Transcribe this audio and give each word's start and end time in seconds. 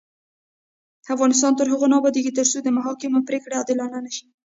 افغانستان 1.15 1.51
تر 1.59 1.67
هغو 1.73 1.85
نه 1.91 1.95
ابادیږي، 1.99 2.31
ترڅو 2.37 2.57
د 2.63 2.67
محاکمو 2.77 3.25
پریکړې 3.27 3.57
عادلانه 3.59 3.97
نشي. 4.05 4.25